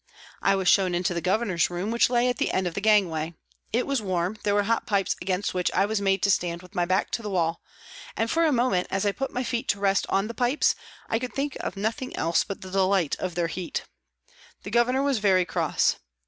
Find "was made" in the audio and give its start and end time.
5.85-6.23